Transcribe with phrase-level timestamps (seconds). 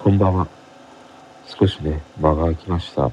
[0.00, 0.48] こんばんは。
[1.44, 3.10] 少しね、間が空きました。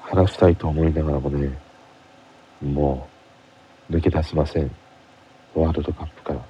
[0.00, 1.58] 話したいと思いながらもね、
[2.62, 3.06] も
[3.90, 4.70] う抜け出せません。
[5.54, 6.40] ワールドカップから。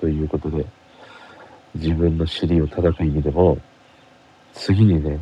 [0.00, 0.64] ということで、
[1.74, 3.58] 自分の尻を叩く意味でも、
[4.54, 5.20] 次にね、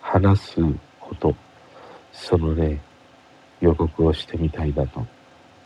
[0.00, 0.56] 話す
[0.98, 1.36] こと、
[2.10, 2.80] そのね、
[3.60, 5.06] 予告をしてみたいなと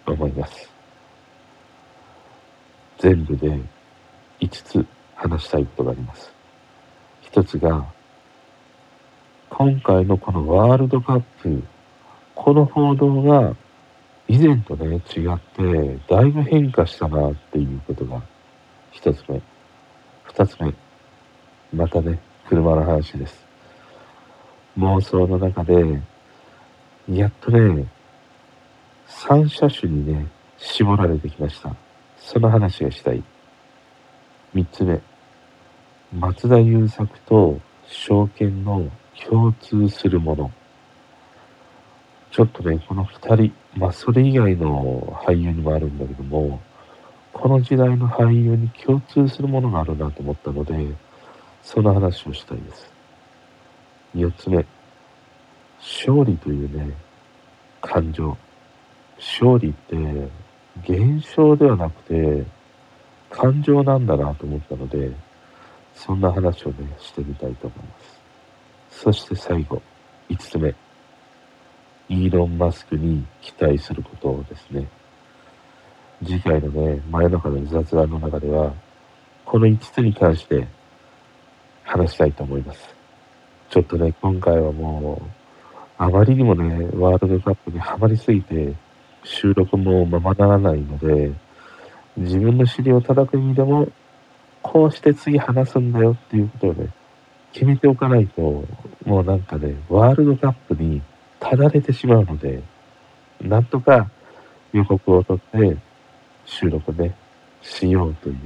[0.06, 0.68] 思います。
[2.98, 3.48] 全部で
[4.40, 6.37] 5つ話したいことがあります。
[7.30, 7.84] 一つが、
[9.50, 11.62] 今回のこのワールドカップ、
[12.34, 13.54] この報道が
[14.28, 18.22] 以前とね、違って、だいぶ変化したなっていうことが
[18.92, 19.42] 一つ目。
[20.22, 20.72] 二つ目。
[21.74, 23.46] またね、車の話です。
[24.78, 26.00] 妄想の中で、
[27.10, 27.86] やっとね、
[29.06, 31.76] 三車種にね、絞られてきました。
[32.16, 33.22] その話がしたい。
[34.54, 34.98] 三つ目。
[36.12, 38.90] 松田優作と証券の
[39.28, 40.50] 共通するもの。
[42.30, 46.60] ちょっとね、この二人、まあそれ以外の俳優にもあるんだけども、
[47.34, 50.94] この時代の俳優に共通するものがあるなと思ったので、
[51.62, 52.90] その話をしたいです。
[54.14, 54.64] 四つ目、
[55.78, 56.94] 勝利というね、
[57.82, 58.34] 感情。
[59.18, 59.96] 勝利って
[60.88, 62.46] 現象ではなくて
[63.30, 65.27] 感情なんだなと思ったので、
[65.98, 67.94] そんな話をね、してみたいと思いま
[68.88, 69.02] す。
[69.02, 69.82] そして最後、
[70.30, 70.72] 5つ目。
[72.08, 74.86] イーロン・マスクに期待することをですね。
[76.24, 78.72] 次回のね、真夜中の雑談の中では、
[79.44, 80.68] この5つに関して
[81.82, 82.94] 話したいと思います。
[83.68, 85.30] ちょっとね、今回はもう、
[85.98, 88.72] あまりにもね、ワールドカップにはまりすぎて、
[89.24, 91.32] 収録もままならないので、
[92.16, 93.88] 自分の尻を叩く意味でも、
[94.70, 96.90] こうして次話すんだよっていうことをね、
[97.52, 98.42] 決めておかないと、
[99.06, 101.00] もうなんかね、ワールドカップに
[101.40, 102.62] ただれてしまうので、
[103.40, 104.10] なんとか
[104.74, 105.76] 予告を取って
[106.44, 107.14] 収録ね、
[107.62, 108.36] しようという、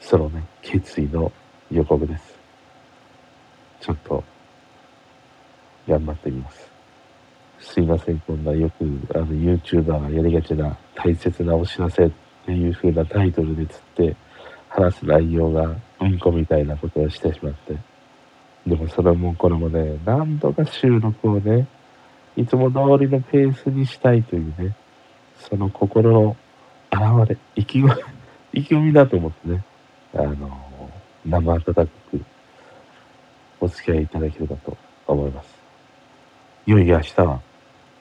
[0.00, 1.30] そのね、決意の
[1.70, 2.34] 予告です。
[3.80, 4.24] ちょっと、
[5.88, 6.68] 頑張ってみます。
[7.60, 8.84] すいません、こんなよく、
[9.14, 12.10] あの、YouTuber がやりがちな大切なお知らせっ
[12.46, 14.16] ていう風なタイトルでつって、
[14.70, 17.76] 話す内容がうんこみたいなことをしてしまって。
[18.66, 21.66] でもそれもこれもね、何度か収録をね、
[22.36, 24.74] いつも通りのペースにしたいというね、
[25.38, 26.36] その心の
[26.92, 27.92] 現れ、意気込み、
[28.60, 29.64] 意気込みだと思ってね、
[30.14, 30.90] あの、
[31.26, 31.90] 生温かく
[33.60, 34.76] お付き合いいただければと
[35.06, 35.58] 思います。
[36.66, 37.40] いよいよ明日は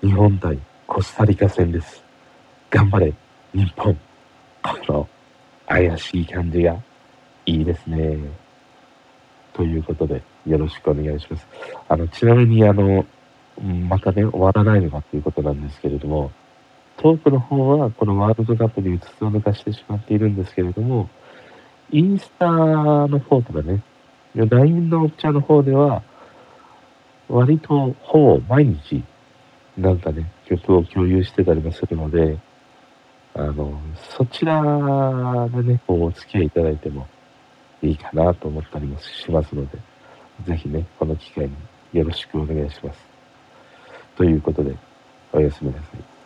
[0.01, 2.03] 日本対コスタリカ戦です。
[2.69, 3.13] 頑張れ、
[3.53, 3.97] 日本。
[4.61, 5.07] この
[5.87, 6.75] 怪しい感じが
[7.45, 8.17] いいですね。
[9.53, 11.47] ということで、よろしくお願いします。
[11.87, 13.05] あの、ちなみに、あの、
[13.87, 16.31] またね、終わらないのかということなんですけれども、
[16.97, 21.09] トークの方はこのワールドカップにうつつを抜かしてしまっているんですけれども、
[21.91, 23.81] インスタの方とかね、
[24.35, 26.03] LINE のお茶の方では、
[27.29, 29.03] 割とほぼ毎日、
[29.77, 32.37] なんかね、曲を共有してたりもするので、
[33.39, 33.79] あの、
[34.17, 34.61] そちら
[35.47, 37.07] でね、こう、お付き合いいただいても
[37.81, 39.77] いいかなと思ったりもしますので、
[40.45, 41.53] ぜひね、この機会に
[41.93, 42.99] よろしくお願いします。
[44.17, 44.75] ということで、
[45.31, 46.18] おやすみなさい。